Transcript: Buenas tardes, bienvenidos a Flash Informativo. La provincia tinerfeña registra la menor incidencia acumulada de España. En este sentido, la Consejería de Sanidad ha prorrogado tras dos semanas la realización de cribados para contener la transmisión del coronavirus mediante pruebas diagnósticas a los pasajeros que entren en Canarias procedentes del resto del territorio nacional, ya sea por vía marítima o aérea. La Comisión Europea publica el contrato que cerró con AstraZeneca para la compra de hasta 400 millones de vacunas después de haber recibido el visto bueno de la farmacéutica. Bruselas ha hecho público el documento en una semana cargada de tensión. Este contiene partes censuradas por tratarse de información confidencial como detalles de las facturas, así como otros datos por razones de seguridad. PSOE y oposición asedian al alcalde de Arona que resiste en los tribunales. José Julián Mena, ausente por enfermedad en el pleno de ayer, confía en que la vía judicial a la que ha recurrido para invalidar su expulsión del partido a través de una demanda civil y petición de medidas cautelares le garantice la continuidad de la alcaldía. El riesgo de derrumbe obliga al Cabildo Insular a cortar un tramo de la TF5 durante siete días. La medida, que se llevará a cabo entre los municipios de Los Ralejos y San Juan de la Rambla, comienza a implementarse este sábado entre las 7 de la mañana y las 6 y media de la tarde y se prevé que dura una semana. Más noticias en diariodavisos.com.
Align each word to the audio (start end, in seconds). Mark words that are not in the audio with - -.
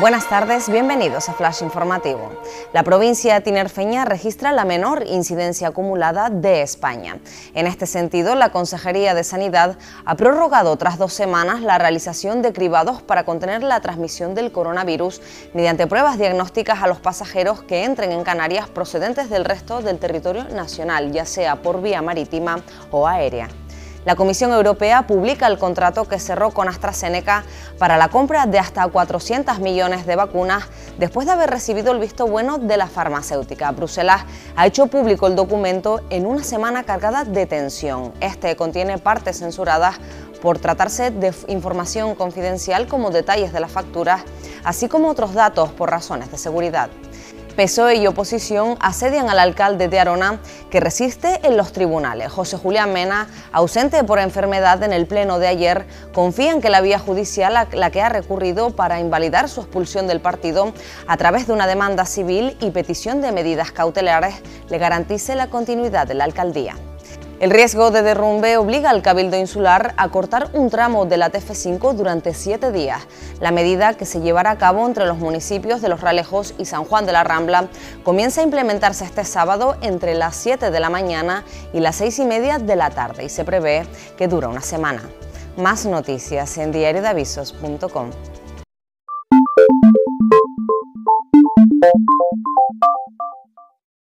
Buenas 0.00 0.30
tardes, 0.30 0.70
bienvenidos 0.70 1.28
a 1.28 1.34
Flash 1.34 1.60
Informativo. 1.60 2.32
La 2.72 2.82
provincia 2.82 3.42
tinerfeña 3.42 4.06
registra 4.06 4.50
la 4.50 4.64
menor 4.64 5.04
incidencia 5.06 5.68
acumulada 5.68 6.30
de 6.30 6.62
España. 6.62 7.18
En 7.52 7.66
este 7.66 7.84
sentido, 7.84 8.34
la 8.34 8.48
Consejería 8.48 9.12
de 9.12 9.24
Sanidad 9.24 9.76
ha 10.06 10.16
prorrogado 10.16 10.74
tras 10.78 10.96
dos 10.96 11.12
semanas 11.12 11.60
la 11.60 11.76
realización 11.76 12.40
de 12.40 12.54
cribados 12.54 13.02
para 13.02 13.24
contener 13.24 13.62
la 13.62 13.82
transmisión 13.82 14.34
del 14.34 14.52
coronavirus 14.52 15.20
mediante 15.52 15.86
pruebas 15.86 16.16
diagnósticas 16.16 16.82
a 16.82 16.86
los 16.86 17.00
pasajeros 17.00 17.62
que 17.62 17.84
entren 17.84 18.10
en 18.10 18.24
Canarias 18.24 18.70
procedentes 18.70 19.28
del 19.28 19.44
resto 19.44 19.82
del 19.82 19.98
territorio 19.98 20.44
nacional, 20.44 21.12
ya 21.12 21.26
sea 21.26 21.56
por 21.56 21.82
vía 21.82 22.00
marítima 22.00 22.62
o 22.90 23.06
aérea. 23.06 23.50
La 24.06 24.16
Comisión 24.16 24.50
Europea 24.52 25.06
publica 25.06 25.46
el 25.46 25.58
contrato 25.58 26.08
que 26.08 26.18
cerró 26.18 26.52
con 26.52 26.68
AstraZeneca 26.68 27.44
para 27.78 27.98
la 27.98 28.08
compra 28.08 28.46
de 28.46 28.58
hasta 28.58 28.86
400 28.86 29.58
millones 29.58 30.06
de 30.06 30.16
vacunas 30.16 30.64
después 30.98 31.26
de 31.26 31.32
haber 31.32 31.50
recibido 31.50 31.92
el 31.92 31.98
visto 31.98 32.26
bueno 32.26 32.56
de 32.56 32.78
la 32.78 32.86
farmacéutica. 32.86 33.70
Bruselas 33.72 34.24
ha 34.56 34.66
hecho 34.66 34.86
público 34.86 35.26
el 35.26 35.36
documento 35.36 36.00
en 36.08 36.24
una 36.24 36.42
semana 36.44 36.84
cargada 36.84 37.24
de 37.24 37.44
tensión. 37.44 38.14
Este 38.20 38.56
contiene 38.56 38.96
partes 38.96 39.38
censuradas 39.38 39.96
por 40.40 40.58
tratarse 40.58 41.10
de 41.10 41.34
información 41.48 42.14
confidencial 42.14 42.88
como 42.88 43.10
detalles 43.10 43.52
de 43.52 43.60
las 43.60 43.70
facturas, 43.70 44.22
así 44.64 44.88
como 44.88 45.08
otros 45.08 45.34
datos 45.34 45.72
por 45.72 45.90
razones 45.90 46.30
de 46.30 46.38
seguridad. 46.38 46.88
PSOE 47.56 47.96
y 47.96 48.06
oposición 48.06 48.76
asedian 48.80 49.28
al 49.28 49.38
alcalde 49.38 49.88
de 49.88 49.98
Arona 49.98 50.40
que 50.70 50.80
resiste 50.80 51.40
en 51.42 51.56
los 51.56 51.72
tribunales. 51.72 52.30
José 52.32 52.56
Julián 52.56 52.92
Mena, 52.92 53.28
ausente 53.52 54.02
por 54.04 54.18
enfermedad 54.18 54.82
en 54.82 54.92
el 54.92 55.06
pleno 55.06 55.38
de 55.38 55.48
ayer, 55.48 55.86
confía 56.12 56.52
en 56.52 56.60
que 56.60 56.70
la 56.70 56.80
vía 56.80 56.98
judicial 56.98 57.56
a 57.56 57.68
la 57.72 57.90
que 57.90 58.02
ha 58.02 58.08
recurrido 58.08 58.70
para 58.70 59.00
invalidar 59.00 59.48
su 59.48 59.60
expulsión 59.60 60.06
del 60.06 60.20
partido 60.20 60.72
a 61.06 61.16
través 61.16 61.46
de 61.46 61.52
una 61.52 61.66
demanda 61.66 62.04
civil 62.06 62.56
y 62.60 62.70
petición 62.70 63.20
de 63.20 63.32
medidas 63.32 63.72
cautelares 63.72 64.36
le 64.68 64.78
garantice 64.78 65.34
la 65.34 65.48
continuidad 65.48 66.06
de 66.06 66.14
la 66.14 66.24
alcaldía. 66.24 66.76
El 67.40 67.50
riesgo 67.50 67.90
de 67.90 68.02
derrumbe 68.02 68.58
obliga 68.58 68.90
al 68.90 69.00
Cabildo 69.00 69.38
Insular 69.38 69.94
a 69.96 70.10
cortar 70.10 70.50
un 70.52 70.68
tramo 70.68 71.06
de 71.06 71.16
la 71.16 71.32
TF5 71.32 71.94
durante 71.94 72.34
siete 72.34 72.70
días. 72.70 73.08
La 73.40 73.50
medida, 73.50 73.94
que 73.94 74.04
se 74.04 74.20
llevará 74.20 74.50
a 74.50 74.58
cabo 74.58 74.86
entre 74.86 75.06
los 75.06 75.16
municipios 75.16 75.80
de 75.80 75.88
Los 75.88 76.02
Ralejos 76.02 76.52
y 76.58 76.66
San 76.66 76.84
Juan 76.84 77.06
de 77.06 77.12
la 77.12 77.24
Rambla, 77.24 77.68
comienza 78.04 78.42
a 78.42 78.44
implementarse 78.44 79.06
este 79.06 79.24
sábado 79.24 79.78
entre 79.80 80.14
las 80.14 80.36
7 80.36 80.70
de 80.70 80.80
la 80.80 80.90
mañana 80.90 81.46
y 81.72 81.80
las 81.80 81.96
6 81.96 82.18
y 82.18 82.24
media 82.26 82.58
de 82.58 82.76
la 82.76 82.90
tarde 82.90 83.24
y 83.24 83.30
se 83.30 83.42
prevé 83.42 83.86
que 84.18 84.28
dura 84.28 84.48
una 84.48 84.60
semana. 84.60 85.00
Más 85.56 85.86
noticias 85.86 86.58
en 86.58 86.72
diariodavisos.com. 86.72 88.10